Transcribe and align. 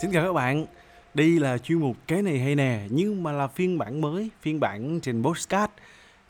Xin 0.00 0.12
chào 0.12 0.26
các 0.26 0.32
bạn. 0.32 0.66
Đây 1.14 1.28
là 1.28 1.58
chuyên 1.58 1.78
mục 1.78 1.96
Cái 2.06 2.22
này 2.22 2.38
hay 2.38 2.54
nè, 2.54 2.80
nhưng 2.90 3.22
mà 3.22 3.32
là 3.32 3.46
phiên 3.46 3.78
bản 3.78 4.00
mới, 4.00 4.30
phiên 4.42 4.60
bản 4.60 5.00
trên 5.00 5.22
Postcard. 5.22 5.72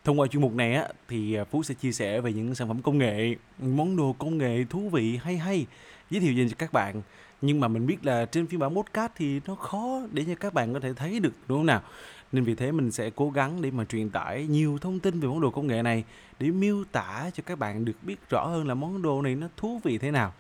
Thông 0.05 0.21
qua 0.21 0.27
chuyên 0.27 0.43
mục 0.43 0.55
này 0.55 0.75
á 0.75 0.89
thì 1.09 1.35
à, 1.35 1.45
Phú 1.45 1.63
sẽ 1.63 1.75
chia 1.75 1.93
sẻ 1.93 2.21
về 2.21 2.33
những 2.33 2.55
sản 2.55 2.69
phẩm 2.69 2.83
công 2.83 2.99
nghệ, 2.99 3.35
món 3.59 3.97
đồ 3.97 4.15
công 4.19 4.39
nghệ 4.39 4.65
thú 4.71 4.89
vị 4.89 5.19
hay 5.23 5.37
hay 5.37 5.67
giới 6.11 6.21
thiệu 6.21 6.33
dành 6.33 6.49
cho 6.49 6.55
các 6.59 6.73
bạn. 6.73 7.03
Nhưng 7.41 7.61
mà 7.61 7.69
mình 7.69 7.87
biết 7.87 8.07
là 8.07 8.25
trên 8.25 8.47
phiên 8.47 8.61
bản 8.61 8.75
podcast 8.75 9.13
thì 9.17 9.41
nó 9.47 9.55
khó 9.55 10.01
để 10.13 10.25
cho 10.27 10.35
các 10.35 10.55
bạn 10.55 10.75
có 10.75 10.81
thể 10.81 10.93
thấy 10.97 11.21
được 11.21 11.33
đúng 11.49 11.59
không 11.59 11.67
nào? 11.67 11.83
Nên 12.33 12.45
vì 12.45 12.55
thế 12.55 12.73
mình 12.73 12.91
sẽ 12.91 13.11
cố 13.11 13.31
gắng 13.31 13.63
để 13.63 13.71
mà 13.71 13.85
truyền 13.85 14.11
tải 14.11 14.47
nhiều 14.47 14.79
thông 14.81 15.01
tin 15.01 15.21
về 15.21 15.29
món 15.29 15.41
đồ 15.41 15.51
công 15.51 15.67
nghệ 15.67 15.83
này 15.83 16.05
để 16.39 16.51
miêu 16.51 16.85
tả 16.93 17.31
cho 17.35 17.43
các 17.47 17.59
bạn 17.59 17.85
được 17.85 17.97
biết 18.03 18.17
rõ 18.31 18.47
hơn 18.47 18.69
là 18.69 18.75
món 18.75 19.03
đồ 19.03 19.23
này 19.23 19.35
nó 19.35 19.47
thú 19.57 19.81
vị 19.85 19.99
thế 19.99 20.11
nào. 20.11 20.33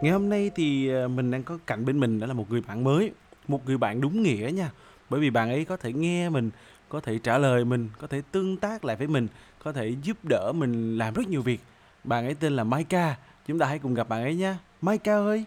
Ngày 0.00 0.12
hôm 0.12 0.28
nay 0.28 0.50
thì 0.54 0.88
ờ, 0.88 1.08
mình 1.08 1.30
đang 1.30 1.42
có 1.42 1.58
cạnh 1.66 1.84
bên 1.84 2.00
mình 2.00 2.20
đó 2.20 2.26
là 2.26 2.34
một 2.34 2.50
người 2.50 2.60
bạn 2.60 2.84
mới, 2.84 3.12
một 3.48 3.66
người 3.66 3.78
bạn 3.78 4.00
đúng 4.00 4.22
nghĩa 4.22 4.50
nha. 4.54 4.70
Bởi 5.10 5.20
vì 5.20 5.30
bạn 5.30 5.48
ấy 5.48 5.64
có 5.64 5.76
thể 5.76 5.92
nghe 5.92 6.28
mình, 6.28 6.50
có 6.88 7.00
thể 7.00 7.18
trả 7.18 7.38
lời 7.38 7.64
mình, 7.64 7.90
có 7.98 8.06
thể 8.06 8.22
tương 8.32 8.56
tác 8.56 8.84
lại 8.84 8.96
với 8.96 9.06
mình, 9.06 9.28
có 9.64 9.72
thể 9.72 9.94
giúp 10.02 10.16
đỡ 10.28 10.52
mình 10.54 10.98
làm 10.98 11.14
rất 11.14 11.28
nhiều 11.28 11.42
việc. 11.42 11.60
Bạn 12.04 12.24
ấy 12.24 12.34
tên 12.34 12.52
là 12.52 12.64
Maika, 12.64 13.16
chúng 13.46 13.58
ta 13.58 13.66
hãy 13.66 13.78
cùng 13.78 13.94
gặp 13.94 14.08
bạn 14.08 14.22
ấy 14.22 14.34
nha. 14.34 14.58
Maika 14.82 15.12
ơi. 15.14 15.44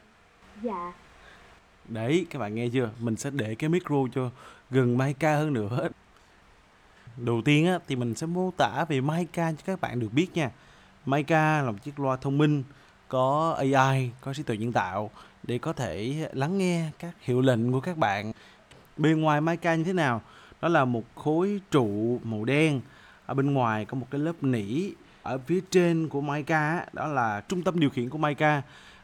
Dạ, 0.62 0.94
Đấy, 1.88 2.26
các 2.30 2.40
bạn 2.40 2.56
nghe 2.56 2.70
chưa? 2.70 2.90
Mình 3.00 3.16
sẽ 3.16 3.30
để 3.30 3.56
cái 3.56 3.70
micro 3.70 3.96
cho 4.16 4.30
gần 4.72 4.98
Maika 4.98 5.36
hơn 5.36 5.54
nữa. 5.54 5.90
Đầu 7.18 7.42
tiên 7.46 7.68
á, 7.68 7.80
thì 7.88 7.96
mình 7.96 8.16
sẽ 8.16 8.28
mô 8.28 8.52
tả 8.58 8.86
về 8.90 9.02
Maika 9.02 9.52
cho 9.52 9.64
các 9.66 9.82
bạn 9.82 10.00
được 10.00 10.14
biết 10.14 10.28
nha. 10.34 10.52
Maika 11.06 11.62
là 11.62 11.72
một 11.72 11.78
chiếc 11.84 12.00
loa 12.00 12.16
thông 12.16 12.38
minh 12.38 12.64
có 13.14 13.56
AI, 13.58 14.12
có 14.22 14.34
trí 14.34 14.44
tuệ 14.44 14.58
nhân 14.58 14.72
tạo 14.72 15.12
để 15.44 15.58
có 15.58 15.74
thể 15.74 16.28
lắng 16.34 16.58
nghe 16.58 16.90
các 17.00 17.16
hiệu 17.22 17.42
lệnh 17.42 17.72
của 17.72 17.80
các 17.80 17.98
bạn. 17.98 18.32
bên 18.98 19.22
ngoài 19.22 19.42
Maika 19.42 19.76
như 19.76 19.84
thế 19.84 19.94
nào? 19.94 20.22
Đó 20.62 20.68
là 20.70 20.86
một 20.86 21.04
khối 21.16 21.62
trụ 21.72 22.20
màu 22.24 22.46
đen. 22.46 22.82
Ở 23.26 23.34
bên 23.34 23.54
ngoài 23.54 23.86
có 23.86 23.98
một 23.98 24.08
cái 24.12 24.22
lớp 24.22 24.44
nỉ. 24.44 24.90
Ở 25.24 25.38
phía 25.38 25.60
trên 25.70 26.10
của 26.10 26.22
Maika 26.22 26.86
đó 26.94 27.08
là 27.08 27.42
trung 27.42 27.64
tâm 27.64 27.80
điều 27.80 27.90
khiển 27.90 28.10
của 28.10 28.18
Maika 28.18 28.62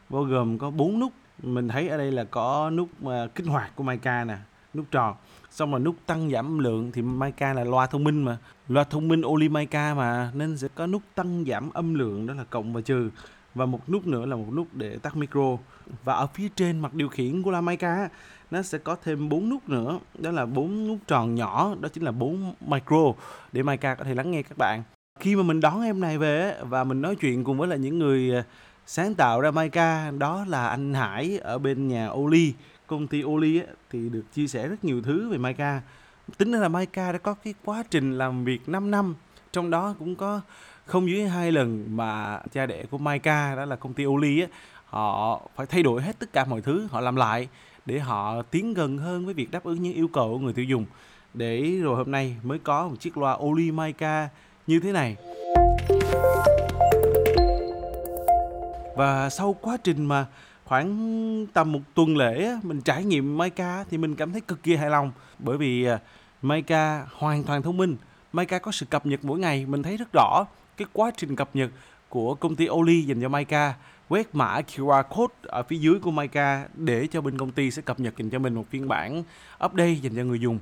bao 0.08 0.22
gồm 0.22 0.58
có 0.58 0.70
bốn 0.70 1.00
nút. 1.00 1.12
Mình 1.42 1.68
thấy 1.68 1.88
ở 1.88 1.96
đây 1.96 2.12
là 2.12 2.24
có 2.24 2.70
nút 2.70 2.88
ờ, 3.04 3.28
kích 3.34 3.46
hoạt 3.46 3.76
của 3.76 3.82
Mica 3.82 4.24
nè, 4.24 4.36
nút 4.74 4.86
tròn. 4.90 5.14
Xong 5.50 5.70
rồi 5.70 5.80
nút 5.80 5.96
tăng 6.06 6.30
giảm 6.30 6.46
âm 6.46 6.58
lượng 6.58 6.92
thì 6.92 7.02
Mica 7.02 7.52
là 7.52 7.64
loa 7.64 7.86
thông 7.86 8.04
minh 8.04 8.22
mà. 8.22 8.38
Loa 8.68 8.84
thông 8.84 9.08
minh 9.08 9.22
Oli 9.26 9.48
Mica 9.48 9.94
mà 9.94 10.30
nên 10.34 10.58
sẽ 10.58 10.68
có 10.74 10.86
nút 10.86 11.02
tăng 11.14 11.44
giảm 11.48 11.70
âm 11.70 11.94
lượng 11.94 12.26
đó 12.26 12.34
là 12.34 12.44
cộng 12.44 12.72
và 12.72 12.80
trừ 12.80 13.10
và 13.54 13.66
một 13.66 13.88
nút 13.88 14.06
nữa 14.06 14.26
là 14.26 14.36
một 14.36 14.46
nút 14.52 14.68
để 14.72 14.98
tắt 14.98 15.16
micro. 15.16 15.56
Và 16.04 16.14
ở 16.14 16.26
phía 16.26 16.48
trên 16.56 16.78
mặt 16.80 16.94
điều 16.94 17.08
khiển 17.08 17.42
của 17.42 17.50
La 17.50 17.60
Mica 17.60 18.08
nó 18.50 18.62
sẽ 18.62 18.78
có 18.78 18.96
thêm 19.04 19.28
bốn 19.28 19.48
nút 19.48 19.68
nữa. 19.68 19.98
Đó 20.18 20.30
là 20.30 20.46
bốn 20.46 20.86
nút 20.86 20.98
tròn 21.06 21.34
nhỏ, 21.34 21.74
đó 21.80 21.88
chính 21.88 22.04
là 22.04 22.12
bốn 22.12 22.54
micro 22.60 23.12
để 23.52 23.62
Mica 23.62 23.94
có 23.94 24.04
thể 24.04 24.14
lắng 24.14 24.30
nghe 24.30 24.42
các 24.42 24.58
bạn. 24.58 24.82
Khi 25.20 25.36
mà 25.36 25.42
mình 25.42 25.60
đón 25.60 25.82
em 25.82 26.00
này 26.00 26.18
về 26.18 26.56
và 26.62 26.84
mình 26.84 27.02
nói 27.02 27.16
chuyện 27.16 27.44
cùng 27.44 27.58
với 27.58 27.68
là 27.68 27.76
những 27.76 27.98
người 27.98 28.36
à, 28.36 28.44
sáng 28.86 29.14
tạo 29.14 29.40
ra 29.40 29.50
Mica 29.50 30.10
đó 30.10 30.44
là 30.48 30.68
anh 30.68 30.94
Hải 30.94 31.38
ở 31.38 31.58
bên 31.58 31.88
nhà 31.88 32.08
Oli, 32.08 32.54
công 32.86 33.06
ty 33.06 33.22
Oli 33.22 33.62
thì 33.90 34.08
được 34.08 34.24
chia 34.32 34.46
sẻ 34.46 34.68
rất 34.68 34.84
nhiều 34.84 35.02
thứ 35.02 35.28
về 35.28 35.38
Mica 35.38 35.80
tính 36.38 36.52
ra 36.52 36.58
là 36.58 36.68
Mica 36.68 37.12
đã 37.12 37.18
có 37.18 37.34
cái 37.34 37.54
quá 37.64 37.84
trình 37.90 38.18
làm 38.18 38.44
việc 38.44 38.68
5 38.68 38.90
năm 38.90 39.14
trong 39.52 39.70
đó 39.70 39.94
cũng 39.98 40.16
có 40.16 40.40
không 40.84 41.10
dưới 41.10 41.28
hai 41.28 41.52
lần 41.52 41.96
mà 41.96 42.40
cha 42.52 42.66
đẻ 42.66 42.84
của 42.90 42.98
Maika 42.98 43.54
đó 43.56 43.64
là 43.64 43.76
công 43.76 43.94
ty 43.94 44.06
Oli 44.06 44.40
á 44.40 44.46
họ 44.84 45.40
phải 45.56 45.66
thay 45.66 45.82
đổi 45.82 46.02
hết 46.02 46.18
tất 46.18 46.32
cả 46.32 46.44
mọi 46.44 46.60
thứ 46.60 46.88
họ 46.90 47.00
làm 47.00 47.16
lại 47.16 47.48
để 47.86 47.98
họ 47.98 48.42
tiến 48.42 48.74
gần 48.74 48.98
hơn 48.98 49.24
với 49.24 49.34
việc 49.34 49.50
đáp 49.50 49.64
ứng 49.64 49.82
những 49.82 49.94
yêu 49.94 50.08
cầu 50.08 50.28
của 50.28 50.38
người 50.38 50.52
tiêu 50.52 50.64
dùng. 50.64 50.86
Để 51.34 51.78
rồi 51.82 51.96
hôm 51.96 52.10
nay 52.10 52.36
mới 52.42 52.58
có 52.58 52.88
một 52.88 52.96
chiếc 53.00 53.18
loa 53.18 53.32
Oli 53.32 53.70
Maika 53.70 54.28
như 54.66 54.80
thế 54.80 54.92
này. 54.92 55.16
Và 58.96 59.30
sau 59.30 59.56
quá 59.60 59.76
trình 59.84 60.06
mà 60.06 60.26
khoảng 60.64 61.46
tầm 61.52 61.72
một 61.72 61.80
tuần 61.94 62.16
lễ 62.16 62.56
mình 62.62 62.80
trải 62.80 63.04
nghiệm 63.04 63.38
Maika 63.38 63.84
thì 63.90 63.98
mình 63.98 64.16
cảm 64.16 64.32
thấy 64.32 64.40
cực 64.40 64.62
kỳ 64.62 64.76
hài 64.76 64.90
lòng. 64.90 65.12
Bởi 65.38 65.56
vì 65.56 65.84
à, 65.84 65.98
Maika 66.42 67.06
hoàn 67.12 67.44
toàn 67.44 67.62
thông 67.62 67.76
minh 67.76 67.96
Maika 68.32 68.58
có 68.58 68.72
sự 68.72 68.86
cập 68.86 69.06
nhật 69.06 69.24
mỗi 69.24 69.38
ngày 69.38 69.66
mình 69.66 69.82
thấy 69.82 69.96
rất 69.96 70.08
rõ 70.12 70.44
cái 70.76 70.86
quá 70.92 71.10
trình 71.16 71.36
cập 71.36 71.50
nhật 71.54 71.70
của 72.08 72.34
công 72.34 72.56
ty 72.56 72.68
Oli 72.68 73.02
dành 73.02 73.22
cho 73.22 73.28
Maika 73.28 73.74
quét 74.08 74.34
mã 74.34 74.60
QR 74.60 75.02
code 75.02 75.34
ở 75.42 75.62
phía 75.62 75.76
dưới 75.76 75.98
của 75.98 76.10
Maika 76.10 76.64
để 76.74 77.06
cho 77.06 77.20
bên 77.20 77.38
công 77.38 77.52
ty 77.52 77.70
sẽ 77.70 77.82
cập 77.82 78.00
nhật 78.00 78.16
dành 78.16 78.30
cho 78.30 78.38
mình 78.38 78.54
một 78.54 78.64
phiên 78.70 78.88
bản 78.88 79.22
update 79.64 79.92
dành 79.92 80.16
cho 80.16 80.22
người 80.22 80.40
dùng. 80.40 80.58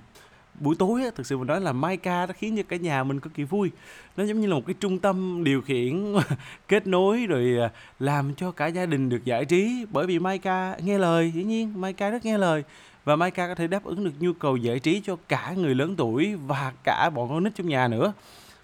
Buổi 0.60 0.76
tối 0.78 1.02
á, 1.04 1.10
thực 1.14 1.26
sự 1.26 1.38
mình 1.38 1.46
nói 1.46 1.60
là 1.60 1.72
Maika 1.72 2.26
nó 2.26 2.32
khiến 2.38 2.56
cho 2.56 2.62
cả 2.68 2.76
nhà 2.76 3.04
mình 3.04 3.20
cực 3.20 3.34
kỳ 3.34 3.44
vui. 3.44 3.70
Nó 4.16 4.24
giống 4.24 4.40
như 4.40 4.46
là 4.46 4.54
một 4.54 4.62
cái 4.66 4.74
trung 4.80 4.98
tâm 4.98 5.44
điều 5.44 5.62
khiển 5.62 6.14
kết 6.68 6.86
nối 6.86 7.26
rồi 7.26 7.58
à, 7.62 7.70
làm 7.98 8.34
cho 8.34 8.50
cả 8.50 8.66
gia 8.66 8.86
đình 8.86 9.08
được 9.08 9.24
giải 9.24 9.44
trí. 9.44 9.86
Bởi 9.90 10.06
vì 10.06 10.18
Maika 10.18 10.76
nghe 10.84 10.98
lời 10.98 11.32
dĩ 11.34 11.44
nhiên 11.44 11.80
Maika 11.80 12.10
rất 12.10 12.24
nghe 12.24 12.38
lời 12.38 12.64
và 13.08 13.16
Maika 13.16 13.48
có 13.48 13.54
thể 13.54 13.66
đáp 13.66 13.84
ứng 13.84 14.04
được 14.04 14.12
nhu 14.20 14.32
cầu 14.32 14.56
giải 14.56 14.78
trí 14.78 15.00
cho 15.04 15.16
cả 15.28 15.54
người 15.56 15.74
lớn 15.74 15.96
tuổi 15.96 16.34
và 16.34 16.72
cả 16.84 17.10
bọn 17.10 17.28
con 17.28 17.44
nít 17.44 17.54
trong 17.54 17.68
nhà 17.68 17.88
nữa. 17.88 18.12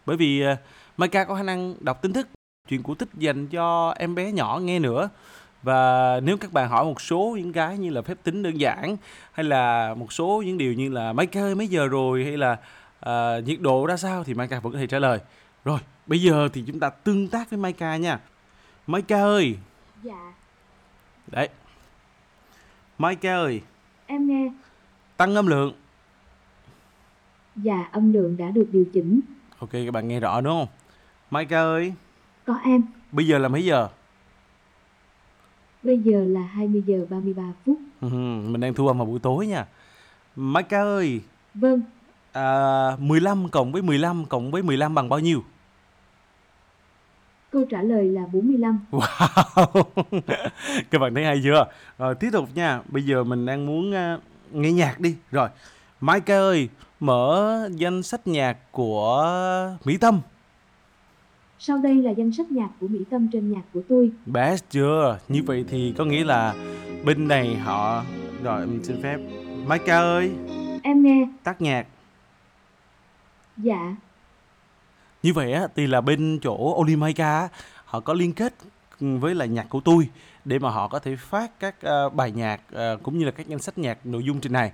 Bởi 0.07 0.17
vì 0.17 0.43
à, 0.43 0.57
Maika 0.97 1.25
có 1.25 1.35
khả 1.35 1.43
năng 1.43 1.75
đọc 1.81 2.03
tin 2.03 2.13
tức 2.13 2.29
chuyện 2.69 2.83
cổ 2.83 2.95
tích 2.95 3.09
dành 3.15 3.47
cho 3.47 3.95
em 3.99 4.15
bé 4.15 4.33
nhỏ 4.33 4.59
nghe 4.63 4.79
nữa. 4.79 5.09
Và 5.63 6.21
nếu 6.21 6.37
các 6.37 6.53
bạn 6.53 6.69
hỏi 6.69 6.85
một 6.85 7.01
số 7.01 7.37
những 7.41 7.53
cái 7.53 7.79
như 7.79 7.91
là 7.91 8.03
phép 8.03 8.19
tính 8.23 8.43
đơn 8.43 8.61
giản 8.61 8.97
hay 9.33 9.45
là 9.45 9.95
một 9.95 10.13
số 10.13 10.43
những 10.47 10.59
điều 10.59 10.73
như 10.73 10.91
là 10.91 11.13
Maika 11.13 11.41
ơi 11.41 11.55
mấy 11.55 11.69
giờ 11.69 11.87
rồi? 11.87 12.25
hay 12.25 12.37
là 12.37 12.57
à, 13.01 13.41
nhiệt 13.41 13.61
độ 13.61 13.87
ra 13.87 13.97
sao? 13.97 14.25
thì 14.25 14.35
Maika 14.35 14.61
vẫn 14.61 14.73
có 14.73 14.79
thể 14.79 14.87
trả 14.87 14.99
lời. 14.99 15.19
Rồi 15.65 15.79
bây 16.07 16.23
giờ 16.23 16.49
thì 16.53 16.65
chúng 16.67 16.81
ta 16.81 16.91
tương 16.91 17.29
tác 17.29 17.51
với 17.51 17.59
Maika 17.59 17.97
nha. 17.97 18.21
Maika 18.87 19.19
ơi! 19.19 19.57
Dạ, 20.03 20.33
đấy. 21.27 21.49
Maika 22.99 23.35
ơi 23.35 23.61
em 24.07 24.27
nghe. 24.27 24.53
tăng 25.17 25.35
âm 25.35 25.47
lượng. 25.47 25.73
Dạ, 27.57 27.89
âm 27.93 28.13
lượng 28.13 28.37
đã 28.37 28.51
được 28.51 28.67
điều 28.73 28.85
chỉnh. 28.93 29.21
ok 29.59 29.71
các 29.73 29.91
bạn 29.93 30.09
nghe 30.09 30.21
rõ 30.21 30.41
đúng 30.41 30.53
không? 30.53 30.69
Maika 31.31 31.59
ơi. 31.59 31.93
Có 32.47 32.55
em, 32.65 32.83
bây 33.13 33.27
giờ 33.27 33.39
là 33.39 33.49
mấy 33.49 33.65
giờ? 33.65 33.89
Bây 35.83 35.99
giờ 35.99 36.25
là 36.25 36.41
20 36.41 36.83
giờ 36.87 37.07
33 37.11 37.43
phút. 37.65 37.79
Ừ, 38.01 38.09
mình 38.49 38.61
đang 38.61 38.75
thu 38.75 38.87
âm 38.89 38.99
vào 38.99 39.07
buổi 39.07 39.19
tối 39.19 39.47
nha. 39.47 39.67
Maika 40.37 40.79
ơi. 40.83 41.21
Vâng, 41.55 41.81
à, 42.33 42.97
15 42.99 43.49
cộng 43.49 43.73
với 43.73 43.83
15 43.83 44.25
cộng 44.25 44.51
với 44.51 44.63
15 44.63 44.95
bằng 44.95 45.09
bao 45.09 45.21
nhiêu 45.21 45.45
câu 47.55 47.65
trả 47.71 47.83
lời 47.83 48.09
là 48.09 48.23
45. 48.33 48.81
Wow. 48.91 49.85
Các 50.91 50.99
bạn 50.99 51.15
thấy 51.15 51.25
hay 51.25 51.41
chưa? 51.45 51.67
Rồi 51.99 52.15
tiếp 52.15 52.29
tục 52.33 52.49
nha. 52.55 52.81
Bây 52.89 53.03
giờ 53.03 53.25
mình 53.25 53.47
đang 53.47 53.67
muốn 53.67 53.95
à, 53.95 54.19
nghe 54.53 54.73
nhạc 54.73 55.01
đi. 55.01 55.17
Rồi 55.31 55.49
Maika 56.01 56.35
ơi 56.35 56.69
Mở 57.01 57.69
danh 57.73 58.03
sách 58.03 58.27
nhạc 58.27 58.57
của 58.73 59.27
Mỹ 59.85 59.97
Tâm. 59.97 60.21
Sau 61.59 61.79
đây 61.79 61.95
là 61.95 62.11
danh 62.11 62.33
sách 62.33 62.53
nhạc 62.53 62.69
của 62.81 62.89
Mỹ 62.89 62.99
Tâm 63.11 63.29
trên 63.33 63.53
nhạc 63.53 63.63
của 63.73 63.81
tôi. 63.89 64.11
Best 64.27 64.65
chưa? 64.71 65.19
Như 65.29 65.43
vậy 65.47 65.65
thì 65.69 65.95
có 65.99 66.05
nghĩa 66.05 66.25
là 66.25 66.55
Bên 67.05 67.29
này 67.29 67.57
họ 67.57 68.05
Rồi 68.43 68.67
mình 68.67 68.85
xin 68.85 69.03
phép. 69.03 69.19
Maika 69.67 69.99
ơi. 69.99 70.31
Em 70.83 71.03
nghe. 71.03 71.29
Tắt 71.45 71.61
nhạc. 71.61 71.87
Dạ, 73.57 73.97
Như 75.25 75.33
vậy 75.33 75.53
á, 75.53 75.69
thì 75.77 75.87
là 75.87 76.01
bên 76.01 76.39
chỗ 76.43 76.75
Olimaika 76.81 77.49
họ 77.85 78.01
có 78.01 78.13
liên 78.13 78.33
kết 78.33 78.55
với 78.99 79.35
lại 79.35 79.49
nhạc 79.49 79.67
của 79.69 79.81
tôi 79.81 80.09
để 80.45 80.59
mà 80.59 80.71
họ 80.71 80.89
có 80.89 80.99
thể 80.99 81.17
phát 81.17 81.61
các 81.61 81.75
ờ, 81.81 82.09
bài 82.09 82.33
nhạc 82.33 82.61
ờ, 82.73 82.99
cũng 83.03 83.19
như 83.19 83.25
là 83.25 83.31
các 83.31 83.47
danh 83.49 83.59
sách 83.59 83.79
nhạc 83.79 84.07
nội 84.07 84.25
dung 84.25 84.41
trên 84.41 84.53
này. 84.53 84.73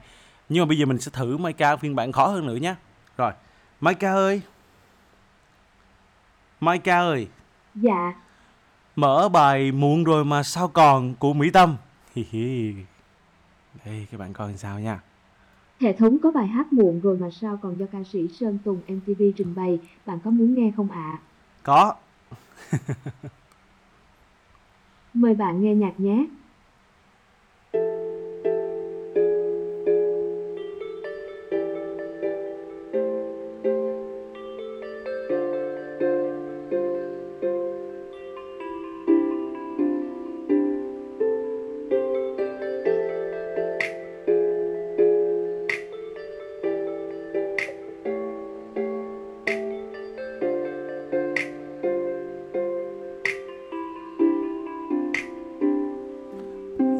Nhưng 0.49 0.63
mà 0.63 0.69
bây 0.69 0.79
giờ 0.79 0.87
mình 0.87 1.01
sẽ 1.01 1.11
thử 1.15 1.37
Maika 1.37 1.77
phiên 1.77 1.95
bản 1.95 2.13
khó 2.13 2.27
hơn 2.27 2.47
nữa 2.47 2.57
nhé. 2.57 2.75
Rồi, 3.17 3.33
Maika 3.81 4.13
ơi. 4.13 4.43
Maika 6.61 6.99
ơi, 6.99 7.29
dạ, 7.75 8.13
mở 8.97 9.29
bài 9.29 9.73
muộn 9.73 10.05
rồi 10.05 10.25
mà 10.25 10.43
sao 10.43 10.69
còn 10.69 11.15
của 11.15 11.33
Mỹ 11.33 11.51
Tâm. 11.51 11.77
Hi 12.15 12.27
hi. 12.31 12.75
Đây 13.85 14.07
các 14.11 14.21
bạn 14.21 14.33
coi 14.33 14.49
làm 14.49 14.59
sao 14.59 14.81
nha. 14.81 15.01
Hệ 15.81 15.93
thống 15.93 16.19
có 16.19 16.31
bài 16.31 16.47
hát 16.47 16.73
muộn 16.73 17.01
rồi 17.01 17.19
mà 17.19 17.31
sao 17.31 17.59
còn 17.63 17.79
do 17.79 17.87
ca 17.93 17.99
sĩ 18.13 18.29
Sơn 18.29 18.59
Tùng 18.65 18.81
MTV 18.87 19.23
trình 19.37 19.55
bày. 19.55 19.79
Bạn 20.07 20.19
có 20.25 20.31
muốn 20.31 20.55
nghe 20.55 20.73
không 20.77 20.91
ạ? 20.91 21.19
Có. 21.63 21.95
Mời 25.15 25.35
bạn 25.35 25.63
nghe 25.63 25.75
nhạc 25.75 26.01
nhé. 26.01 26.27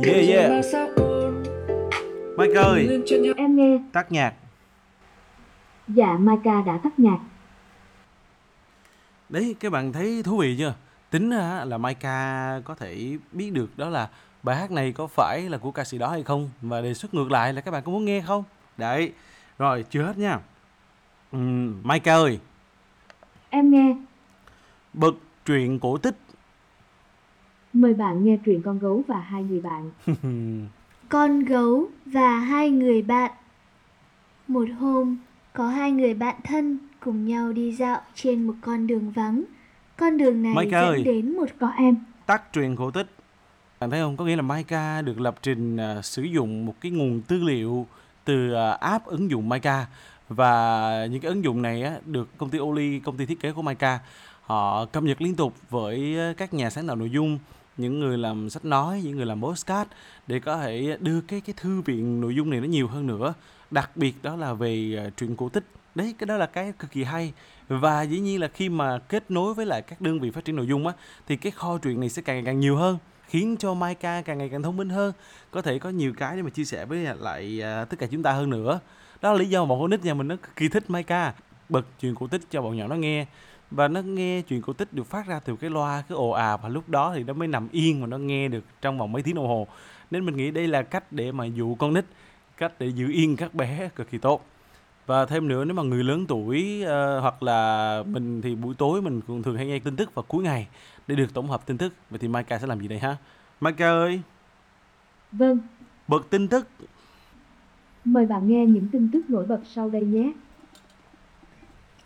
Yeah 0.05 0.29
yeah 0.29 0.65
Mike 2.37 2.55
ơi. 2.55 3.03
Em 3.37 3.57
nghe. 3.57 3.79
Tắt 3.93 4.13
nhạc. 4.13 4.35
Dạ 5.89 6.17
Maika 6.21 6.63
đã 6.67 6.79
tắt 6.83 6.99
nhạc. 6.99 7.19
Đấy 9.29 9.57
các 9.61 9.73
bạn 9.73 9.93
thấy 9.93 10.23
thú 10.23 10.39
vị 10.39 10.57
chưa? 10.59 10.75
Tính 11.11 11.31
ra 11.31 11.65
là 11.65 11.79
Maika 11.79 12.61
có 12.65 12.75
thể 12.75 13.17
biết 13.33 13.51
được 13.53 13.79
đó 13.79 13.89
là 13.89 14.09
Bài 14.43 14.57
hát 14.57 14.71
này 14.71 14.93
có 14.93 15.07
phải 15.07 15.43
là 15.49 15.59
của 15.59 15.71
ca 15.71 15.85
sĩ 15.85 15.99
đó 15.99 16.09
hay 16.11 16.23
không? 16.23 16.51
Và 16.63 16.81
đề 16.81 16.95
xuất 16.95 17.15
ngược 17.15 17.31
lại 17.31 17.53
là 17.53 17.61
các 17.61 17.71
bạn 17.71 17.83
có 17.83 17.93
muốn 17.93 18.05
nghe 18.05 18.21
không? 18.21 18.45
Đấy. 18.77 19.13
Rồi 19.59 19.85
chưa 19.91 20.03
hết 20.03 20.19
nha. 20.19 20.39
Uhm, 21.37 21.81
Maika 21.83 22.15
ơi. 22.15 22.39
Em 23.51 23.71
nghe. 23.71 23.97
Bật 24.93 25.15
truyện 25.45 25.79
cổ 25.81 25.99
tích 25.99 26.17
Mời 27.73 27.95
bạn 27.95 28.25
nghe 28.25 28.37
truyện 28.45 28.63
con 28.63 28.79
gấu 28.79 29.03
và 29.09 29.21
hai 29.21 29.43
người 29.43 29.61
bạn. 29.61 29.91
Con 31.09 31.41
gấu 31.45 31.89
và 32.07 32.39
hai 32.39 32.71
người 32.71 33.03
bạn 33.03 33.31
Một 34.49 34.69
hôm, 34.79 35.17
có 35.53 35.69
hai 35.69 35.93
người 35.93 36.15
bạn 36.15 36.37
thân 36.45 36.79
cùng 37.01 37.27
nhau 37.27 37.53
đi 37.53 37.73
dạo 37.73 38.01
trên 38.15 38.47
một 38.47 38.55
con 38.61 38.87
đường 38.87 39.11
vắng. 39.11 39.45
Con 39.97 40.19
đường 40.19 40.43
này 40.43 40.55
Maika 40.55 40.81
dẫn 40.81 40.91
ơi. 40.91 41.03
đến 41.05 41.37
một 41.37 41.47
Có 41.61 41.69
em. 41.79 41.97
tắt 42.27 42.53
truyện 42.53 42.77
cổ 42.77 42.91
tích 42.91 43.07
bạn 43.81 43.91
thấy 43.91 44.01
không 44.01 44.17
có 44.17 44.25
nghĩa 44.25 44.37
là 44.37 44.43
Maika 44.43 45.03
được 45.03 45.21
lập 45.21 45.35
trình 45.43 45.77
à, 45.77 46.03
sử 46.03 46.23
dụng 46.23 46.67
một 46.67 46.75
cái 46.81 46.93
nguồn 46.93 47.21
tư 47.21 47.39
liệu 47.39 47.87
từ 48.25 48.53
à, 48.53 48.71
app 48.71 49.07
ứng 49.07 49.31
dụng 49.31 49.49
Maika 49.49 49.87
và 50.29 51.07
những 51.11 51.21
cái 51.21 51.29
ứng 51.29 51.45
dụng 51.45 51.63
này 51.63 51.83
á, 51.83 51.93
được 52.07 52.39
công 52.39 52.51
ty 52.51 52.59
Oli 52.59 53.01
công 53.01 53.17
ty 53.17 53.27
thiết 53.27 53.41
kế 53.41 53.53
của 53.53 53.63
Maika 53.63 53.99
họ 54.43 54.85
cập 54.85 55.03
nhật 55.03 55.23
liên 55.23 55.35
tục 55.35 55.55
với 55.71 56.19
à, 56.19 56.33
các 56.37 56.55
nhà 56.55 56.71
sáng 56.71 56.87
tạo 56.87 56.97
nội 56.97 57.11
dung 57.11 57.39
những 57.77 58.01
người 58.01 58.19
làm 58.19 58.51
sách 58.51 58.65
nói 58.65 59.03
những 59.05 59.17
người 59.17 59.27
làm 59.27 59.43
postcard 59.43 59.91
để 60.27 60.41
có 60.41 60.59
thể 60.59 60.97
đưa 61.01 61.21
cái 61.21 61.41
cái 61.41 61.55
thư 61.57 61.81
viện 61.81 62.21
nội 62.21 62.35
dung 62.35 62.51
này 62.51 62.61
nó 62.61 62.67
nhiều 62.67 62.89
hơn 62.89 63.07
nữa. 63.07 63.35
Đặc 63.71 63.97
biệt 63.97 64.15
đó 64.23 64.37
là 64.37 64.53
về 64.53 65.05
uh, 65.07 65.17
truyện 65.17 65.37
cổ 65.37 65.49
tích. 65.49 65.65
Đấy 65.95 66.15
cái 66.19 66.27
đó 66.27 66.37
là 66.37 66.47
cái 66.47 66.73
cực 66.79 66.91
kỳ 66.91 67.05
hay. 67.05 67.33
Và 67.69 68.03
dĩ 68.03 68.19
nhiên 68.19 68.41
là 68.41 68.49
khi 68.49 68.69
mà 68.69 68.99
kết 68.99 69.31
nối 69.31 69.55
với 69.55 69.67
lại 69.67 69.83
các 69.83 70.01
đơn 70.01 70.21
vị 70.21 70.31
phát 70.31 70.45
triển 70.45 70.57
nội 70.57 70.67
dung 70.67 70.87
á 70.87 70.93
thì 71.27 71.37
cái 71.37 71.53
kho 71.53 71.79
truyện 71.79 72.01
này 72.01 72.09
sẽ 72.09 72.23
càng 72.23 72.37
ngày 72.37 72.45
càng 72.45 72.61
nhiều 72.61 72.77
hơn 72.77 72.99
khiến 73.29 73.57
cho 73.59 73.75
Maika 73.75 74.23
càng 74.23 74.39
ngày 74.39 74.49
càng 74.49 74.63
thông 74.63 74.77
minh 74.77 74.89
hơn 74.89 75.13
có 75.51 75.63
thể 75.63 75.79
có 75.79 75.91
nhiều 75.91 76.13
cái 76.17 76.37
để 76.37 76.43
mà 76.43 76.51
chia 76.51 76.65
sẻ 76.65 76.85
với 76.85 77.07
lại 77.19 77.63
uh, 77.83 77.91
tất 77.91 77.97
cả 77.99 78.07
chúng 78.11 78.23
ta 78.23 78.33
hơn 78.33 78.51
nữa. 78.51 78.81
Đó 79.23 79.33
là 79.33 79.39
lý 79.39 79.49
do 79.49 79.65
mà 79.65 79.69
bọn 79.69 79.81
con 79.81 79.91
nít 79.91 80.05
nhà 80.05 80.15
mình 80.15 80.29
nó 80.29 80.37
cực 80.37 80.57
kỳ 80.57 80.69
thích 80.69 80.91
Maika 80.91 81.35
bật 81.69 81.87
chuyện 82.01 82.15
cổ 82.15 82.27
tích 82.27 82.43
cho 82.51 82.63
bọn 82.63 82.77
nhỏ 82.77 82.89
nó 82.89 82.95
nghe 82.95 83.27
và 83.71 83.89
nó 83.89 84.01
nghe 84.01 84.43
chuyện 84.43 84.63
cổ 84.63 84.73
tích 84.73 84.93
được 84.93 85.07
phát 85.07 85.27
ra 85.27 85.41
từ 85.41 85.57
cái 85.57 85.71
loa 85.71 86.03
cái 86.09 86.17
ồ 86.17 86.31
ào 86.31 86.59
và 86.59 86.69
lúc 86.69 86.89
đó 86.89 87.13
thì 87.15 87.25
nó 87.25 87.33
mới 87.33 87.49
nằm 87.49 87.69
yên 87.73 88.01
và 88.01 88.07
nó 88.07 88.19
nghe 88.19 88.49
được 88.49 88.65
trong 88.83 88.99
vòng 88.99 89.13
mấy 89.13 89.23
tiếng 89.23 89.35
đồng 89.35 89.49
hồ. 89.49 89.67
Nên 90.11 90.27
mình 90.27 90.37
nghĩ 90.37 90.51
đây 90.51 90.69
là 90.69 90.83
cách 90.83 91.13
để 91.13 91.33
mà 91.33 91.45
dụ 91.45 91.75
con 91.75 91.95
nít 91.95 92.05
cách 92.57 92.73
để 92.79 92.87
giữ 92.87 93.09
yên 93.13 93.37
các 93.37 93.55
bé 93.55 93.89
cực 93.95 94.11
kỳ 94.11 94.19
tốt. 94.19 94.45
Và 95.07 95.27
thêm 95.27 95.49
nữa 95.49 95.65
nếu 95.65 95.75
mà 95.75 95.83
người 95.83 96.05
lớn 96.05 96.27
tuổi 96.27 96.83
ờ, 96.83 97.21
hoặc 97.21 97.43
là 97.43 98.03
mình 98.07 98.43
thì 98.43 98.55
buổi 98.55 98.75
tối 98.75 99.03
mình 99.03 99.21
cũng 99.21 99.43
thường 99.43 99.57
hay 99.57 99.67
nghe 99.67 99.79
tin 99.79 99.97
tức 99.97 100.15
vào 100.15 100.25
cuối 100.29 100.45
ngày 100.45 100.69
để 101.07 101.15
được 101.15 101.35
tổng 101.35 101.49
hợp 101.49 101.67
tin 101.67 101.79
tức. 101.79 101.93
Vậy 102.11 102.19
thì 102.19 102.29
Maika 102.29 102.59
sẽ 102.59 102.67
làm 102.67 102.81
gì 102.81 102.89
đây 102.89 102.99
ha? 102.99 103.17
Maika 103.61 103.91
ơi! 103.91 104.21
Vâng, 105.33 105.59
bật 106.09 106.31
tin 106.31 106.49
tức. 106.49 106.69
Mời 108.05 108.27
bạn 108.27 108.49
nghe 108.49 108.67
những 108.67 108.89
tin 108.93 109.11
tức 109.13 109.31
nổi 109.31 109.47
bật 109.47 109.61
sau 109.75 109.91
đây 109.91 110.03
nhé. 110.03 110.33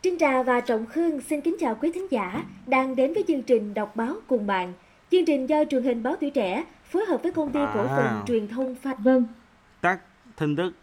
Trinh 0.04 0.18
Trà 0.18 0.42
và 0.42 0.60
Trọng 0.60 0.86
Khương 0.86 1.20
xin 1.20 1.40
kính 1.40 1.56
chào 1.60 1.74
quý 1.80 1.92
thính 1.94 2.06
giả 2.10 2.44
đang 2.66 2.96
đến 2.96 3.14
với 3.14 3.24
chương 3.28 3.42
trình 3.42 3.74
đọc 3.74 3.96
báo 3.96 4.14
cùng 4.26 4.46
bạn. 4.46 4.72
Chương 5.10 5.24
trình 5.26 5.46
do 5.46 5.64
truyền 5.70 5.82
hình 5.82 6.02
báo 6.02 6.16
tuổi 6.20 6.30
trẻ 6.30 6.64
phối 6.84 7.04
hợp 7.04 7.22
với 7.22 7.32
công 7.32 7.52
ty 7.52 7.60
cổ 7.74 7.86
phần 7.86 8.06
À. 8.06 8.22
truyền 8.26 8.48
thông 8.48 8.74
phát 8.74 8.98
Vâng, 8.98 9.24
tắt 9.80 9.98
tin 10.36 10.56
tức 10.56 10.74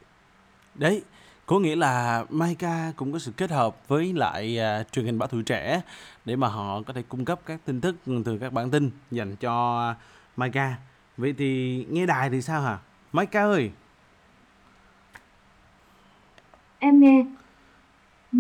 đấy 0.76 1.04
có 1.46 1.60
nghĩa 1.60 1.76
là 1.76 2.26
Maika 2.30 2.92
cũng 2.96 3.14
có 3.14 3.20
sự 3.20 3.32
kết 3.38 3.52
hợp 3.52 3.88
với 3.88 4.14
lại 4.14 4.60
à, 4.60 4.84
truyền 4.92 5.06
hình 5.06 5.20
báo 5.20 5.28
tuổi 5.28 5.44
trẻ 5.44 5.82
để 6.26 6.36
mà 6.36 6.48
họ 6.48 6.82
có 6.82 6.94
thể 6.94 7.04
cung 7.10 7.26
cấp 7.26 7.40
các 7.46 7.60
tin 7.66 7.82
tức 7.82 7.96
từ 8.26 8.38
các 8.38 8.54
bản 8.54 8.72
tin 8.72 8.92
dành 9.12 9.36
cho 9.36 9.96
Maika 10.38 10.76
vậy 11.18 11.34
thì 11.38 11.86
nghe 11.90 12.06
đài 12.06 12.30
thì 12.30 12.42
sao 12.42 12.62
hả 12.62 12.78
Maika 13.14 13.42
ơi 13.42 13.72
em 16.80 17.00
nghe. 17.00 17.26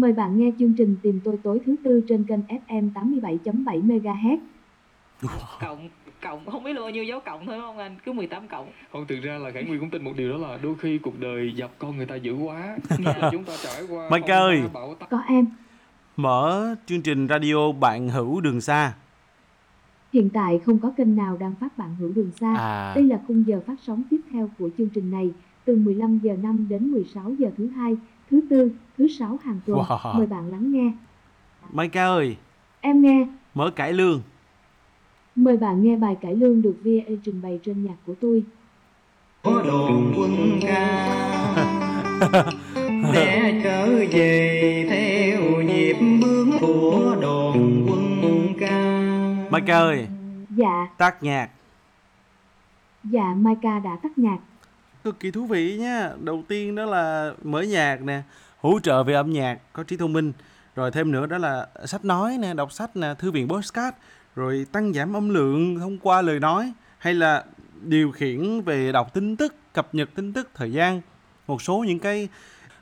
Mời 0.01 0.13
bạn 0.13 0.38
nghe 0.39 0.51
chương 0.59 0.74
trình 0.77 0.95
Tìm 1.01 1.19
tôi 1.24 1.38
tối 1.44 1.59
thứ 1.65 1.75
tư 1.83 2.01
trên 2.07 2.24
kênh 2.24 2.39
FM 2.68 2.94
87.7 2.94 3.81
MHz. 3.88 4.38
cộng 5.62 5.89
cộng 6.21 6.45
không 6.45 6.63
biết 6.63 6.74
là 6.74 6.81
bao 6.81 6.89
nhiêu 6.89 7.03
dấu 7.03 7.19
cộng 7.19 7.45
thôi 7.45 7.56
đúng 7.56 7.65
không 7.65 7.77
anh 7.77 7.95
cứ 8.06 8.12
18 8.12 8.48
cộng 8.48 8.68
Không, 8.92 9.06
thực 9.07 9.19
ra 9.24 9.38
là 9.38 9.51
Khải 9.51 9.63
Nguyên 9.63 9.80
cũng 9.80 9.89
tin 9.89 10.03
một 10.03 10.12
điều 10.18 10.31
đó 10.31 10.38
là 10.38 10.57
đôi 10.63 10.75
khi 10.80 10.98
cuộc 10.98 11.19
đời 11.19 11.53
dập 11.56 11.71
con 11.80 11.98
người 11.98 12.06
ta 12.06 12.15
dữ 12.15 12.33
quá 12.33 12.77
chúng 13.31 13.44
ta 13.44 13.53
trải 13.63 13.83
qua 13.89 14.09
ba 14.09 14.18
ơi. 14.27 14.62
táp 15.00 15.09
Có 15.09 15.19
em. 15.27 15.45
mở 16.18 16.75
chương 16.86 17.01
trình 17.01 17.27
radio 17.27 17.71
bạn 17.71 18.09
hữu 18.09 18.42
đường 18.42 18.62
xa 18.62 18.94
Hiện 20.13 20.30
tại 20.30 20.59
không 20.65 20.80
có 20.80 20.92
kênh 20.97 21.15
nào 21.15 21.38
đang 21.38 21.54
phát 21.59 21.77
bạn 21.77 21.95
hữu 22.00 22.12
đường 22.15 22.31
xa. 22.39 22.56
à 22.57 22.94
Đây 22.95 23.04
là 23.04 23.19
khung 23.27 23.44
giờ 23.47 23.62
phát 23.68 23.75
sóng 23.81 24.04
tiếp 24.09 24.21
theo 24.31 24.50
của 24.59 24.69
chương 24.77 24.89
trình 24.89 25.12
này, 25.12 25.31
từ 25.65 25.75
15 25.75 26.19
giờ 26.24 26.36
5 26.44 26.68
đến 26.69 26.92
16 26.92 27.33
giờ 27.39 27.50
thứ 27.57 27.68
hai, 27.68 27.97
thứ 28.31 28.42
tư, 28.50 28.72
thứ 28.98 29.07
sáu 29.07 29.39
hàng 29.44 29.60
tuần. 29.66 29.80
Wow. 29.80 30.18
Mời 30.18 30.28
bạn 30.28 30.51
lắng 30.51 30.72
nghe. 30.72 30.92
Maika 31.72 32.06
ơi 32.06 32.38
Em 32.81 33.01
nghe. 33.01 33.28
mở 33.54 33.69
cải 33.75 33.94
lương 33.94 34.22
Mời 35.36 35.57
bạn 35.57 35.83
nghe 35.83 35.98
bài 35.98 36.18
cải 36.22 36.36
lương 36.36 36.62
được 36.62 36.75
VA 36.83 37.13
trình 37.25 37.42
bày 37.42 37.60
trên 37.66 37.83
nhạc 37.86 37.95
của 38.06 38.13
tôi. 38.22 38.44
có 39.44 39.63
đồn 39.68 40.13
quân 40.18 40.60
ca 40.62 41.07
để 43.13 43.62
trở 43.63 43.88
về 44.12 44.86
theo 44.89 45.62
nhịp 45.62 45.95
bước 46.22 46.48
của 46.62 47.16
đồn 47.22 47.86
quân 47.89 48.54
ca 48.60 49.01
Maika 49.51 49.80
ơi 49.80 50.07
Dạ, 50.57 50.88
tắt 50.97 51.23
nhạc 51.23 51.50
dạ 53.04 53.33
Maika 53.38 53.80
đã 53.80 53.95
tắt 54.04 54.18
nhạc 54.18 54.38
cực 55.03 55.19
kỳ 55.19 55.31
thú 55.31 55.45
vị 55.45 55.77
nha. 55.77 56.11
Đầu 56.19 56.43
tiên 56.47 56.75
đó 56.75 56.85
là 56.85 57.33
mở 57.43 57.61
nhạc 57.61 58.01
nè, 58.01 58.21
hỗ 58.59 58.79
trợ 58.79 59.03
về 59.03 59.13
âm 59.13 59.33
nhạc, 59.33 59.57
có 59.73 59.83
trí 59.83 59.97
thông 59.97 60.13
minh. 60.13 60.33
Rồi 60.75 60.91
thêm 60.91 61.11
nữa 61.11 61.25
đó 61.25 61.37
là 61.37 61.67
sách 61.85 62.05
nói 62.05 62.37
nè, 62.39 62.53
đọc 62.53 62.71
sách 62.71 62.95
nè, 62.95 63.13
thư 63.19 63.31
viện 63.31 63.49
postcard. 63.49 63.97
Rồi 64.35 64.65
tăng 64.71 64.93
giảm 64.93 65.13
âm 65.13 65.29
lượng 65.29 65.79
thông 65.79 65.97
qua 65.97 66.21
lời 66.21 66.39
nói, 66.39 66.73
hay 66.97 67.13
là 67.13 67.43
điều 67.81 68.11
khiển 68.11 68.61
về 68.61 68.91
đọc 68.91 69.13
tin 69.13 69.35
tức, 69.35 69.55
cập 69.73 69.95
nhật 69.95 70.09
tin 70.15 70.33
tức, 70.33 70.49
thời 70.55 70.71
gian. 70.71 71.01
Một 71.47 71.61
số 71.61 71.83
những 71.87 71.99
cái 71.99 72.27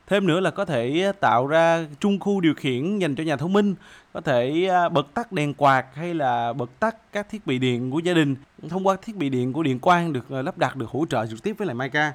thêm 0.09 0.27
nữa 0.27 0.39
là 0.39 0.51
có 0.51 0.65
thể 0.65 1.11
tạo 1.19 1.47
ra 1.47 1.85
trung 1.99 2.19
khu 2.19 2.41
điều 2.41 2.53
khiển 2.53 2.99
dành 2.99 3.15
cho 3.15 3.23
nhà 3.23 3.35
thông 3.35 3.53
minh, 3.53 3.75
có 4.13 4.21
thể 4.21 4.69
bật 4.91 5.13
tắt 5.13 5.31
đèn 5.31 5.53
quạt 5.53 5.85
hay 5.93 6.13
là 6.13 6.53
bật 6.53 6.79
tắt 6.79 6.95
các 7.11 7.29
thiết 7.29 7.47
bị 7.47 7.59
điện 7.59 7.91
của 7.91 7.99
gia 7.99 8.13
đình. 8.13 8.35
Thông 8.69 8.87
qua 8.87 8.95
thiết 9.01 9.15
bị 9.15 9.29
điện 9.29 9.53
của 9.53 9.63
điện 9.63 9.79
quang 9.79 10.13
được 10.13 10.25
ờ, 10.29 10.41
lắp 10.41 10.57
đặt, 10.57 10.75
được 10.75 10.89
hỗ 10.89 11.05
trợ 11.09 11.25
trực 11.27 11.43
tiếp 11.43 11.55
với 11.57 11.67
lại 11.67 11.75
Mica 11.75 12.13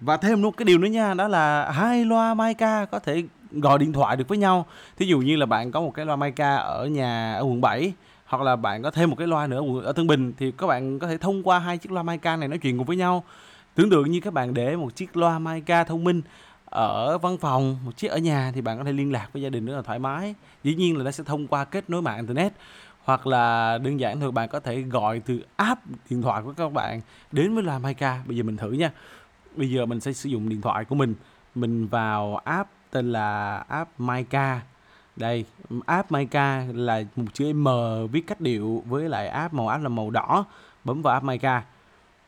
và 0.00 0.16
thêm 0.16 0.42
luôn 0.42 0.54
cái 0.54 0.64
điều 0.64 0.78
nữa 0.78 0.88
nha, 0.88 1.14
đó 1.14 1.28
là 1.28 1.70
hai 1.70 2.04
loa 2.04 2.34
Mica 2.34 2.84
có 2.84 2.98
thể 2.98 3.22
gọi 3.52 3.78
điện 3.78 3.92
thoại 3.92 4.16
được 4.16 4.28
với 4.28 4.38
nhau. 4.38 4.66
Thí 4.96 5.06
dụ 5.06 5.18
như 5.18 5.36
là 5.36 5.46
bạn 5.46 5.72
có 5.72 5.80
một 5.80 5.90
cái 5.94 6.06
loa 6.06 6.16
Mica 6.16 6.56
ở 6.56 6.86
nhà, 6.86 7.34
ở 7.34 7.42
quận 7.42 7.60
7 7.60 7.92
hoặc 8.26 8.42
là 8.42 8.56
bạn 8.56 8.82
có 8.82 8.90
thêm 8.90 9.10
một 9.10 9.16
cái 9.16 9.26
loa 9.26 9.46
nữa 9.46 9.60
ở 9.60 9.80
ở 9.84 9.92
Tân 9.92 10.06
Bình, 10.06 10.32
thì 10.38 10.52
các 10.58 10.66
bạn 10.66 10.98
có 10.98 11.06
thể 11.06 11.18
thông 11.18 11.42
qua 11.42 11.58
hai 11.58 11.78
chiếc 11.78 11.92
loa 11.92 12.02
Mica 12.02 12.36
này 12.36 12.48
nói 12.48 12.58
chuyện 12.58 12.78
cùng 12.78 12.86
với 12.86 12.96
nhau. 12.96 13.24
Tưởng 13.74 13.90
tượng 13.90 14.10
như 14.10 14.20
các 14.20 14.32
bạn 14.32 14.54
để 14.54 14.76
một 14.76 14.96
chiếc 14.96 15.16
loa 15.16 15.38
Mica 15.38 15.84
thông 15.84 16.04
minh 16.04 16.22
ở 16.70 17.18
văn 17.18 17.38
phòng, 17.38 17.78
một 17.84 17.96
chiếc 17.96 18.08
ở 18.08 18.18
nhà 18.18 18.52
thì 18.54 18.60
bạn 18.60 18.78
có 18.78 18.84
thể 18.84 18.92
liên 18.92 19.12
lạc 19.12 19.28
với 19.32 19.42
gia 19.42 19.48
đình 19.48 19.66
rất 19.66 19.76
là 19.76 19.82
thoải 19.82 19.98
mái. 19.98 20.34
Dĩ 20.64 20.74
nhiên 20.74 20.96
là 20.96 21.04
nó 21.04 21.10
sẽ 21.10 21.24
thông 21.24 21.46
qua 21.46 21.64
kết 21.64 21.90
nối 21.90 22.02
mạng 22.02 22.16
internet, 22.16 22.52
hoặc 23.04 23.26
là 23.26 23.78
đơn 23.78 24.00
giản 24.00 24.20
thôi, 24.20 24.32
bạn 24.32 24.48
có 24.48 24.60
thể 24.60 24.80
gọi 24.80 25.20
từ 25.20 25.44
app 25.56 25.80
điện 26.10 26.22
thoại 26.22 26.42
của 26.42 26.52
các 26.56 26.72
bạn 26.72 27.00
đến 27.32 27.54
với 27.54 27.62
loa 27.62 27.78
Mica 27.78 28.22
bây 28.26 28.36
giờ 28.36 28.42
mình 28.42 28.56
thử 28.56 28.70
nha. 28.70 28.90
Bây 29.56 29.70
giờ 29.70 29.86
mình 29.86 30.00
sẽ 30.00 30.12
sử 30.12 30.28
dụng 30.28 30.48
điện 30.48 30.60
thoại 30.60 30.84
của 30.84 30.94
mình. 30.94 31.14
Mình 31.54 31.86
vào 31.86 32.36
app 32.36 32.70
tên 32.90 33.12
là 33.12 33.56
app 33.56 34.00
Mica 34.00 34.60
đây, 35.16 35.44
app 35.86 36.12
Mica 36.12 36.64
là 36.74 37.02
một 37.16 37.24
chữ 37.32 37.52
M 37.52 37.68
viết 38.12 38.26
cách 38.26 38.40
điệu 38.40 38.82
với 38.86 39.08
lại 39.08 39.28
app 39.28 39.54
màu 39.54 39.68
app 39.68 39.82
là 39.82 39.88
màu 39.88 40.10
đỏ, 40.10 40.44
bấm 40.84 41.02
vào 41.02 41.14
app 41.14 41.24
Mica 41.24 41.62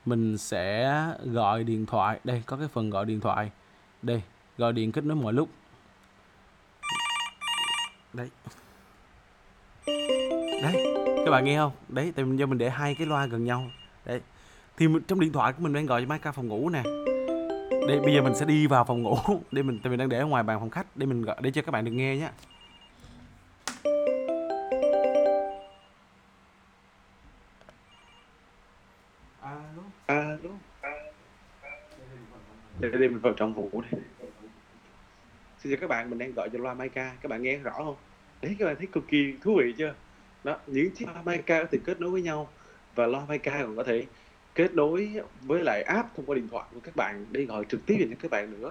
mình 0.06 0.38
sẽ 0.38 0.94
gọi 1.24 1.64
điện 1.64 1.86
thoại. 1.86 2.20
Đây, 2.24 2.42
có 2.46 2.56
cái 2.56 2.68
phần 2.68 2.90
gọi 2.90 3.06
điện 3.06 3.20
thoại 3.20 3.50
đây 4.02 4.22
gọi 4.58 4.72
điện 4.72 4.92
kết 4.92 5.04
nối 5.04 5.16
mọi 5.16 5.32
lúc. 5.32 5.48
Đấy. 8.12 8.30
Đấy 10.62 10.84
các 11.24 11.30
bạn 11.30 11.44
nghe 11.44 11.56
không? 11.56 11.72
Đấy 11.88 12.12
tại 12.16 12.24
vì 12.24 12.36
do 12.36 12.46
mình 12.46 12.58
để 12.58 12.70
hai 12.70 12.94
cái 12.94 13.06
loa 13.06 13.26
gần 13.26 13.44
nhau. 13.44 13.70
Đấy 14.04 14.20
thì 14.76 14.88
mình, 14.88 15.02
trong 15.02 15.20
điện 15.20 15.32
thoại 15.32 15.52
của 15.52 15.62
mình 15.62 15.72
đang 15.72 15.86
gọi 15.86 16.02
cho 16.02 16.14
Mica 16.14 16.32
phòng 16.32 16.48
ngủ 16.48 16.68
nè. 16.68 16.82
Đây 17.88 18.00
bây 18.00 18.14
giờ 18.14 18.22
mình 18.22 18.34
sẽ 18.34 18.46
đi 18.46 18.66
vào 18.66 18.84
phòng 18.84 19.02
ngủ. 19.02 19.16
Để 19.52 19.62
mình 19.62 19.78
tại 19.82 19.90
mình 19.90 19.98
đang 19.98 20.08
để 20.08 20.18
ở 20.18 20.26
ngoài 20.26 20.42
bàn 20.42 20.60
phòng 20.60 20.70
khách. 20.70 20.96
Để 20.96 21.06
mình 21.06 21.22
gọi 21.22 21.36
để 21.40 21.50
cho 21.50 21.62
các 21.62 21.70
bạn 21.70 21.84
được 21.84 21.90
nghe 21.90 22.16
nhé 22.16 22.30
đi 33.00 33.08
mình 33.08 33.18
vào 33.18 33.32
trọng 33.32 33.54
vụ 33.54 33.70
đây 33.90 34.02
xin 35.58 35.72
chào 35.72 35.80
các 35.80 35.86
bạn, 35.86 36.10
mình 36.10 36.18
đang 36.18 36.32
gọi 36.32 36.50
cho 36.50 36.58
loa 36.58 36.74
Mica 36.74 37.12
các 37.20 37.28
bạn 37.28 37.42
nghe 37.42 37.56
rõ 37.56 37.72
không? 37.76 37.96
Đấy, 38.42 38.56
các 38.58 38.66
bạn 38.66 38.76
thấy 38.76 38.86
cực 38.86 39.08
kỳ 39.08 39.34
thú 39.42 39.56
vị 39.58 39.74
chưa? 39.78 39.94
Đó, 40.44 40.58
những 40.66 40.90
chiếc 40.90 41.06
loa 41.14 41.22
Mica 41.22 41.62
có 41.62 41.68
thể 41.72 41.78
kết 41.84 42.00
nối 42.00 42.10
với 42.10 42.22
nhau 42.22 42.48
và 42.94 43.06
loa 43.06 43.22
Mica 43.28 43.62
còn 43.62 43.76
có 43.76 43.82
thể 43.82 44.06
kết 44.54 44.74
nối 44.74 45.10
với 45.40 45.62
lại 45.64 45.82
app 45.82 46.16
thông 46.16 46.26
qua 46.26 46.34
điện 46.34 46.48
thoại 46.50 46.64
của 46.74 46.80
các 46.80 46.96
bạn 46.96 47.26
để 47.30 47.44
gọi 47.44 47.64
trực 47.68 47.86
tiếp 47.86 47.96
cho 48.10 48.16
các 48.22 48.30
bạn 48.30 48.60
nữa. 48.60 48.70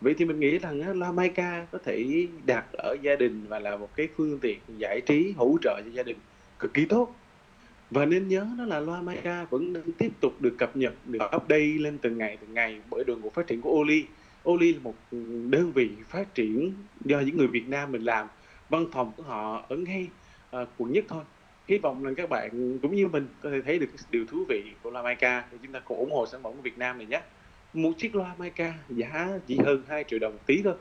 Vậy 0.00 0.14
thì 0.18 0.24
mình 0.24 0.40
nghĩ 0.40 0.58
rằng 0.58 0.98
loa 0.98 1.12
Mica 1.12 1.66
có 1.72 1.78
thể 1.84 2.26
đặt 2.46 2.64
ở 2.72 2.96
gia 3.02 3.16
đình 3.16 3.46
và 3.48 3.58
là 3.58 3.76
một 3.76 3.96
cái 3.96 4.08
phương 4.16 4.38
tiện 4.38 4.58
giải 4.78 5.00
trí 5.06 5.34
hỗ 5.36 5.56
trợ 5.62 5.80
cho 5.84 5.90
gia 5.90 6.02
đình 6.02 6.16
cực 6.58 6.74
kỳ 6.74 6.84
tốt 6.84 7.14
và 7.92 8.04
nên 8.06 8.28
nhớ 8.28 8.46
đó 8.58 8.64
là 8.64 8.80
loa 8.80 9.02
Maya 9.02 9.44
vẫn 9.44 9.72
đang 9.72 9.92
tiếp 9.98 10.12
tục 10.20 10.32
được 10.40 10.54
cập 10.58 10.76
nhật 10.76 10.94
được 11.06 11.22
update 11.36 11.78
lên 11.78 11.98
từng 11.98 12.18
ngày 12.18 12.38
từng 12.40 12.54
ngày 12.54 12.80
bởi 12.90 13.04
đội 13.04 13.18
ngũ 13.18 13.30
phát 13.30 13.46
triển 13.46 13.60
của 13.60 13.70
Oli. 13.70 14.04
Oli 14.48 14.72
là 14.72 14.80
một 14.82 14.94
đơn 15.50 15.72
vị 15.74 15.90
phát 16.08 16.34
triển 16.34 16.72
do 17.04 17.20
những 17.20 17.36
người 17.36 17.46
Việt 17.46 17.68
Nam 17.68 17.92
mình 17.92 18.02
làm. 18.02 18.26
Văn 18.68 18.86
phòng 18.92 19.12
của 19.16 19.22
họ 19.22 19.64
ở 19.68 19.76
ngay 19.76 20.08
uh, 20.56 20.68
quận 20.78 20.92
nhất 20.92 21.04
thôi. 21.08 21.24
Hy 21.68 21.78
vọng 21.78 22.04
là 22.04 22.12
các 22.16 22.28
bạn 22.28 22.78
cũng 22.82 22.96
như 22.96 23.08
mình 23.08 23.26
có 23.42 23.50
thể 23.50 23.62
thấy 23.64 23.78
được 23.78 23.86
điều 24.10 24.26
thú 24.26 24.44
vị 24.48 24.62
của 24.82 24.90
loa 24.90 25.02
Mica 25.02 25.44
thì 25.50 25.58
chúng 25.62 25.72
ta 25.72 25.80
cũng 25.80 25.98
ủng 25.98 26.12
hộ 26.12 26.26
sản 26.26 26.42
phẩm 26.42 26.52
của 26.56 26.62
Việt 26.62 26.78
Nam 26.78 26.98
này 26.98 27.06
nhé. 27.06 27.22
Một 27.72 27.92
chiếc 27.98 28.14
loa 28.14 28.34
Mica 28.38 28.74
giá 28.88 29.28
chỉ 29.46 29.58
hơn 29.64 29.82
2 29.88 30.04
triệu 30.04 30.18
đồng 30.18 30.38
tí 30.46 30.62
thôi. 30.62 30.74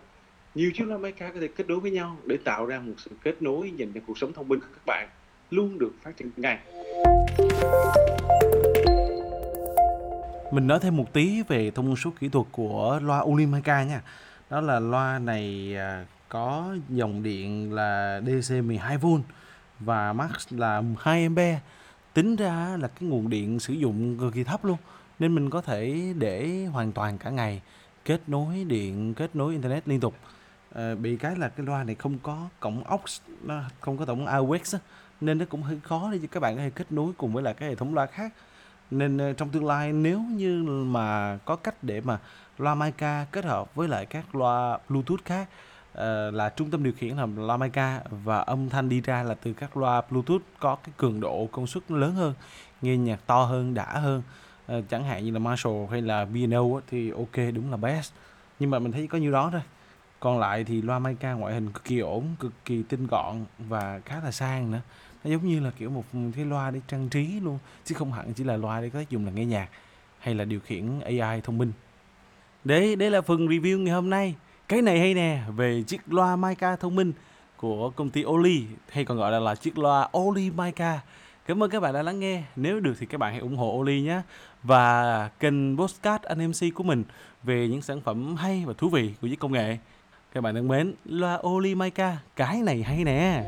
Nhiều 0.56 0.72
chiếc 0.74 0.88
loa 0.88 0.98
Mica 0.98 1.32
có 1.34 1.40
thể 1.40 1.48
kết 1.48 1.68
nối 1.68 1.80
với 1.80 1.92
nhau 1.92 2.18
để 2.26 2.38
tạo 2.44 2.66
ra 2.66 2.80
một 2.80 2.94
sự 2.98 3.12
kết 3.24 3.42
nối 3.42 3.72
dành 3.78 3.92
cho 3.94 4.02
cuộc 4.08 4.18
sống 4.18 4.34
thông 4.34 4.48
minh 4.48 4.60
của 4.60 4.68
các 4.74 4.86
bạn 4.86 5.10
luôn 5.52 5.80
được 5.80 5.92
phát 6.04 6.18
triển 6.18 6.32
ngày 6.38 6.60
mình 10.52 10.68
nói 10.68 10.80
thêm 10.80 10.98
một 10.98 11.14
tí 11.14 11.42
về 11.42 11.72
thông 11.72 11.96
số 11.96 12.12
kỹ 12.20 12.30
thuật 12.30 12.48
của 12.52 13.00
loa 13.04 13.20
Unimica 13.20 13.84
nha. 13.84 14.02
Đó 14.50 14.62
là 14.62 14.80
loa 14.80 15.20
này 15.20 15.76
à, 15.78 16.06
có 16.30 16.76
dòng 16.90 17.24
điện 17.24 17.74
là 17.74 18.22
DC 18.26 18.54
12V 18.54 19.22
và 19.80 20.14
max 20.14 20.32
là 20.50 20.84
2 21.00 21.30
A 21.36 21.60
tính 22.14 22.36
ra 22.36 22.78
là 22.80 22.88
cái 22.88 23.10
nguồn 23.10 23.30
điện 23.30 23.60
sử 23.60 23.74
dụng 23.74 24.18
cực 24.20 24.34
kỳ 24.34 24.44
thấp 24.44 24.66
luôn 24.66 24.78
nên 25.20 25.36
mình 25.36 25.50
có 25.50 25.62
thể 25.62 26.14
để 26.18 26.66
hoàn 26.66 26.92
toàn 26.92 27.18
cả 27.18 27.30
ngày 27.30 27.62
kết 28.06 28.22
nối 28.28 28.64
điện 28.64 29.14
kết 29.14 29.36
nối 29.36 29.52
internet 29.52 29.88
liên 29.88 30.00
tục. 30.00 30.16
À, 30.76 30.96
bị 30.96 31.18
cái 31.18 31.36
là 31.36 31.50
cái 31.50 31.66
loa 31.66 31.84
này 31.84 31.96
không 31.96 32.18
có 32.24 32.48
cổng 32.60 32.84
aux 32.84 33.22
nó 33.44 33.62
không 33.80 33.98
có 33.98 34.06
cổng 34.06 34.26
AUX 34.26 34.76
nên 35.22 35.38
nó 35.38 35.46
cũng 35.50 35.62
hơi 35.62 35.80
khó 35.84 36.10
để 36.12 36.20
cho 36.22 36.28
các 36.32 36.40
bạn 36.40 36.56
có 36.56 36.62
thể 36.62 36.70
kết 36.70 36.92
nối 36.92 37.14
cùng 37.18 37.34
với 37.34 37.44
lại 37.44 37.54
cái 37.54 37.70
hệ 37.70 37.76
thống 37.76 37.94
loa 37.94 38.06
khác. 38.06 38.34
Nên 38.92 39.18
ờ, 39.18 39.34
trong 39.34 39.50
tương 39.50 39.66
lai 39.66 39.94
nếu 39.94 40.20
như 40.20 40.64
mà 40.88 41.38
có 41.46 41.56
cách 41.56 41.84
để 41.84 42.02
mà 42.02 42.20
loa 42.58 42.76
Mica 42.76 43.26
kết 43.32 43.46
hợp 43.46 43.76
với 43.76 43.88
lại 43.88 44.06
các 44.06 44.36
loa 44.36 44.78
Bluetooth 44.90 45.26
khác 45.26 45.48
uh, 45.92 46.34
là 46.34 46.50
trung 46.56 46.72
tâm 46.72 46.84
điều 46.84 46.94
khiển 46.94 47.18
là 47.18 47.28
loa 47.36 47.58
Mica 47.58 48.02
và 48.10 48.38
âm 48.38 48.70
thanh 48.70 48.90
đi 48.90 49.02
ra 49.02 49.24
là 49.24 49.34
từ 49.34 49.54
các 49.54 49.78
loa 49.78 50.02
Bluetooth 50.10 50.42
có 50.60 50.76
cái 50.76 50.94
cường 50.98 51.20
độ 51.20 51.50
công 51.52 51.68
suất 51.68 51.92
lớn 51.92 52.16
hơn 52.16 52.34
nghe 52.82 52.98
nhạc 52.98 53.20
to 53.26 53.44
hơn 53.44 53.74
đã 53.74 53.86
hơn 53.86 54.22
uh, 54.78 54.84
chẳng 54.90 55.04
hạn 55.04 55.26
như 55.26 55.32
là 55.32 55.40
Marshall 55.40 55.86
hay 55.92 56.02
là 56.02 56.26
B&O 56.26 56.82
thì 56.88 57.12
ok 57.12 57.54
đúng 57.54 57.72
là 57.72 57.78
best. 57.78 58.14
Nhưng 58.60 58.70
mà 58.70 58.80
mình 58.80 58.92
thấy 58.92 59.08
có 59.08 59.18
nhiêu 59.18 59.32
đó 59.32 59.50
thôi. 59.52 59.62
Còn 60.20 60.40
lại 60.40 60.64
thì 60.64 60.82
loa 60.82 61.00
Mica 61.00 61.34
ngoại 61.34 61.54
hình 61.54 61.72
cực 61.72 61.84
kỳ 61.84 62.00
ổn 62.00 62.26
cực 62.40 62.54
kỳ 62.66 62.84
tinh 62.84 63.08
gọn 63.08 63.46
và 63.60 64.02
khá 64.06 64.22
là 64.24 64.32
sang 64.32 64.72
nữa 64.72 64.80
nó 65.24 65.32
giống 65.32 65.48
như 65.48 65.60
là 65.60 65.72
kiểu 65.78 65.90
một 65.90 66.04
cái 66.36 66.46
loa 66.46 66.72
để 66.72 66.80
trang 66.88 67.10
trí 67.10 67.40
luôn 67.40 67.60
chứ 67.86 67.96
không 67.96 68.12
hẳn 68.12 68.34
chỉ 68.34 68.44
là 68.44 68.58
loa 68.58 68.82
để 68.82 68.90
có 68.90 69.04
dùng 69.10 69.26
là 69.26 69.32
nghe 69.32 69.46
nhạc 69.46 69.70
hay 70.20 70.36
là 70.36 70.46
điều 70.46 70.60
khiển 70.60 71.00
AI 71.00 71.42
thông 71.42 71.58
minh 71.58 71.72
đấy 72.64 72.96
đấy 72.96 73.12
là 73.12 73.22
phần 73.22 73.48
review 73.48 73.80
ngày 73.80 73.94
hôm 73.94 74.10
nay 74.10 74.36
cái 74.68 74.82
này 74.82 75.00
hay 75.00 75.14
nè 75.14 75.42
về 75.56 75.84
chiếc 75.84 76.02
loa 76.14 76.36
Mica 76.36 76.76
thông 76.76 76.96
minh 76.96 77.14
của 77.58 77.90
công 77.90 78.10
ty 78.10 78.24
Oli 78.26 78.66
hay 78.90 79.06
còn 79.06 79.18
gọi 79.18 79.32
là, 79.32 79.40
là 79.40 79.56
chiếc 79.56 79.78
loa 79.78 80.10
Oli 80.18 80.52
Mica 80.52 81.02
Cảm 81.46 81.64
ơn 81.64 81.70
các 81.70 81.80
bạn 81.80 81.94
đã 81.94 82.02
lắng 82.02 82.20
nghe. 82.20 82.44
Nếu 82.56 82.80
được 82.80 82.94
thì 83.00 83.06
các 83.06 83.18
bạn 83.18 83.32
hãy 83.32 83.42
ủng 83.42 83.58
hộ 83.58 83.78
Oli 83.80 84.02
nhé. 84.02 84.22
Và 84.64 85.30
kênh 85.40 85.78
Postcard 85.78 86.24
anh 86.24 86.48
MC 86.48 86.76
của 86.76 86.84
mình 86.84 87.04
về 87.44 87.68
những 87.68 87.82
sản 87.82 88.02
phẩm 88.02 88.36
hay 88.36 88.64
và 88.66 88.74
thú 88.74 88.90
vị 88.90 89.14
của 89.22 89.28
chiếc 89.28 89.40
công 89.40 89.52
nghệ. 89.52 89.78
Các 90.34 90.42
bạn 90.42 90.56
thân 90.56 90.68
mến, 90.68 90.94
loa 91.06 91.40
Oli 91.48 91.76
Mica, 91.76 92.18
cái 92.36 92.62
này 92.62 92.84
hay 92.84 93.04
nè. 93.04 93.44